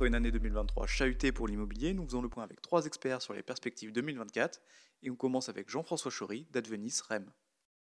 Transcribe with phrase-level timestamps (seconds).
[0.00, 3.34] Après une année 2023 chahutée pour l'immobilier, nous faisons le point avec trois experts sur
[3.34, 4.58] les perspectives 2024
[5.02, 7.30] et on commence avec Jean-François Chory d'Advenis REM.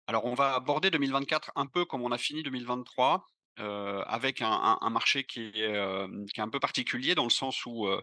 [0.07, 3.23] Alors on va aborder 2024 un peu comme on a fini 2023,
[3.59, 7.65] euh, avec un, marché qui est, euh, qui est, un peu particulier dans le sens
[7.65, 7.99] où euh,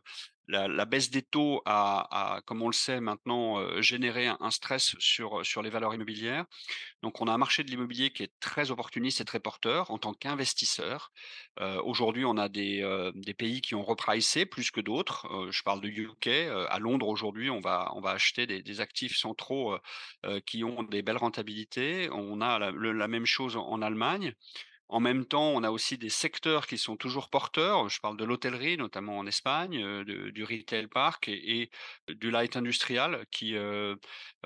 [0.48, 5.62] la, baisse des taux a, comme on le sait maintenant, généré un, stress sur, sur
[5.62, 6.44] les valeurs immobilières.
[7.02, 9.98] Donc on a un marché de l'immobilier qui est très opportuniste et très porteur en
[9.98, 11.12] tant qu'investisseur.
[11.84, 12.84] Aujourd'hui, on a des,
[13.38, 15.48] pays qui ont repricé plus que d'autres.
[15.50, 16.26] je parle de UK.
[16.68, 19.78] à Londres, aujourd'hui, on va, on va acheter des, actifs centraux
[20.44, 22.10] qui ont des belles rentabilités.
[22.12, 24.34] On a la même chose en Allemagne.
[24.94, 27.88] En même temps, on a aussi des secteurs qui sont toujours porteurs.
[27.88, 31.68] Je parle de l'hôtellerie, notamment en Espagne, euh, du retail park et,
[32.08, 33.96] du light industrial, qui, euh,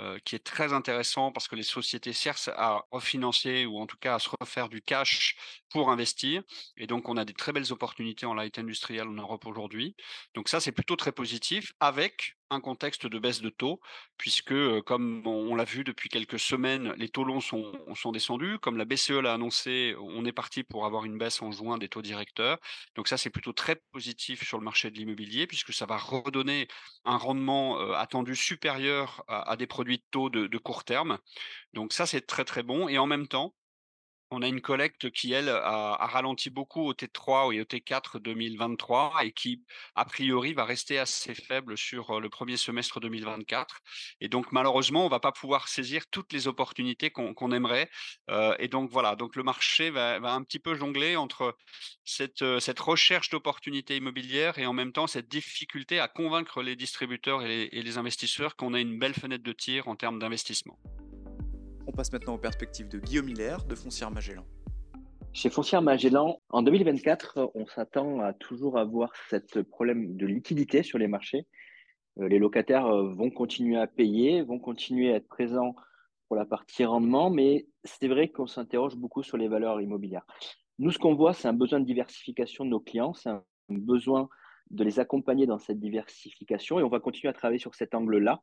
[0.00, 3.98] euh, qui est très intéressant parce que les sociétés cherchent à refinancer ou en tout
[3.98, 5.36] cas à se refaire du cash
[5.68, 6.42] pour investir.
[6.78, 9.96] Et donc, on a des très belles opportunités en light industrial en Europe aujourd'hui.
[10.34, 13.80] Donc ça, c'est plutôt très positif avec un contexte de baisse de taux,
[14.16, 17.72] puisque, comme on, l'a vu depuis quelques semaines, les taux longs sont,
[18.12, 18.58] descendus.
[18.58, 21.88] Comme la BCE l'a annoncé, on est parti pour avoir une baisse en juin des
[21.88, 22.58] taux directeurs.
[22.94, 26.68] Donc ça, c'est plutôt très positif sur le marché de l'immobilier, puisque ça va redonner
[27.04, 31.18] un rendement attendu supérieur à, des produits de taux de court terme.
[31.74, 32.88] Donc ça, c'est très très bon.
[32.88, 33.54] Et en même temps,
[34.30, 39.24] on a une collecte qui, elle, a, ralenti beaucoup au T3 et au T4 2023
[39.24, 39.62] et qui,
[39.94, 43.80] a priori, va rester assez faible sur euh, le premier semestre 2024.
[44.20, 47.90] Et donc, malheureusement, on va pas pouvoir saisir toutes les opportunités qu'on aimerait.
[48.30, 51.56] Euh, et donc, voilà, donc le marché va, un petit peu jongler entre
[52.42, 57.42] euh, cette recherche d'opportunités immobilières et en même temps cette difficulté à convaincre les distributeurs
[57.42, 60.78] et les investisseurs qu'on a une belle fenêtre de tir en termes d'investissement.
[61.98, 64.44] Passe maintenant aux perspectives de Guillaume Hiller de Foncière Magellan.
[65.32, 70.98] Chez Foncière Magellan, en 2024, on s'attend à toujours avoir ce problème de liquidité sur
[70.98, 71.48] les marchés.
[72.20, 75.74] Euh, les locataires euh, vont continuer à payer, vont continuer à être présents
[76.28, 80.24] pour la partie rendement, mais c'est vrai qu'on s'interroge beaucoup sur les valeurs immobilières.
[80.78, 84.28] Nous, ce qu'on voit, c'est un besoin de diversification de nos clients, c'est un besoin
[84.70, 88.40] de les accompagner dans cette diversification et on va continuer à travailler sur cet angle-là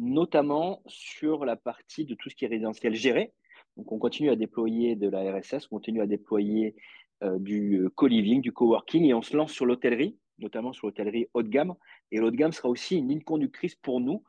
[0.00, 3.32] notamment sur la partie de tout ce qui est résidentiel géré.
[3.76, 6.74] Donc, on continue à déployer de la RSS, on continue à déployer
[7.22, 11.26] euh, du euh, co-living, du coworking, et on se lance sur l'hôtellerie, notamment sur l'hôtellerie
[11.34, 11.74] haut de gamme.
[12.10, 14.24] Et l'haut de gamme sera aussi une ligne conductrice pour nous,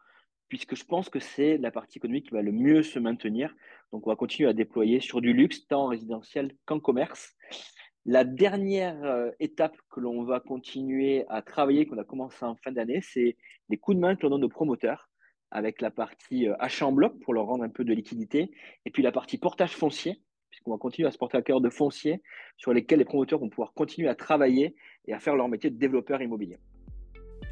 [0.50, 3.56] puisque je pense que c'est la partie économique qui va le mieux se maintenir.
[3.94, 7.34] Donc, on va continuer à déployer sur du luxe, tant en résidentiel qu'en commerce.
[8.06, 12.74] La dernière euh, étape que l'on va continuer à travailler, qu'on a commencé en fin
[12.74, 13.38] d'année, c'est
[13.70, 15.11] les coups de main que l'on donne aux promoteurs
[15.52, 18.52] avec la partie euh, achat en bloc pour leur rendre un peu de liquidité,
[18.86, 21.70] et puis la partie portage foncier, puisqu'on va continuer à se porter à cœur de
[21.70, 22.22] foncier
[22.58, 24.76] sur lesquels les promoteurs vont pouvoir continuer à travailler
[25.06, 26.58] et à faire leur métier de développeur immobilier.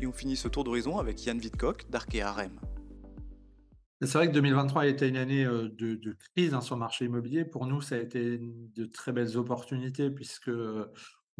[0.01, 2.59] Et on finit ce tour d'horizon avec Yann Vidcock d'Arkea Rem.
[4.01, 7.05] C'est vrai que 2023 a été une année euh, de, crise hein, sur le marché
[7.05, 7.43] immobilier.
[7.43, 10.51] Pour nous, ça a été de très belles opportunités puisque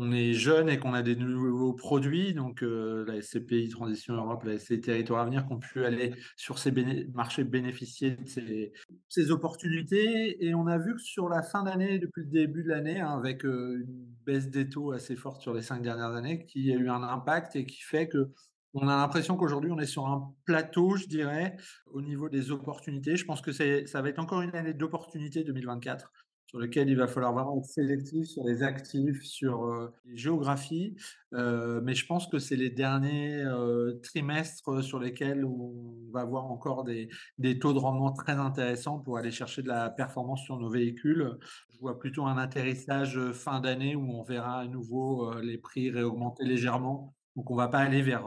[0.02, 4.46] on est jeune et qu'on a des nouveaux produits, donc euh, la SCPI Transition Europe,
[4.46, 6.72] la SCPI Territoire Avenir, qui ont pu aller sur ces
[7.14, 8.72] marchés bénéficier de
[9.10, 10.44] ces, opportunités.
[10.46, 13.10] Et on a vu que sur la fin d'année, depuis le début de l'année, hein,
[13.10, 16.76] avec euh, une baisse des taux assez forte sur les cinq dernières années, qui a
[16.76, 18.32] eu un impact et qui fait que
[18.74, 23.18] on a l'impression qu'aujourd'hui, on est sur un plateau, je dirais, au niveau des opportunités.
[23.18, 26.10] Je pense que ça va être encore une année d'opportunités 2024
[26.50, 30.96] sur lequel il va falloir vraiment être sélectif sur les actifs, sur euh, les géographies.
[31.36, 36.46] Euh, mais je pense que c'est les derniers euh, trimestres sur lesquels on va avoir
[36.46, 40.58] encore des, des, taux de rendement très intéressants pour aller chercher de la performance sur
[40.58, 41.38] nos véhicules.
[41.72, 46.46] Je vois plutôt un atterrissage fin d'année où on verra à nouveau les prix réaugmenter
[46.46, 47.14] légèrement.
[47.36, 48.26] Donc on ne va pas aller vers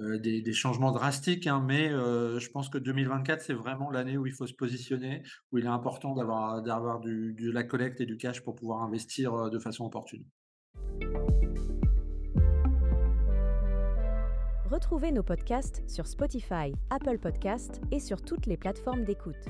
[0.00, 4.26] euh, des, changements drastiques, hein, mais euh, je pense que 2024, c'est vraiment l'année où
[4.26, 8.40] il faut se positionner, où il est important d'avoir, de la collecte et du cash
[8.42, 10.24] pour pouvoir investir euh, de façon opportune.
[14.70, 19.48] Retrouvez nos podcasts sur Spotify, Apple Podcasts et sur toutes les plateformes d'écoute.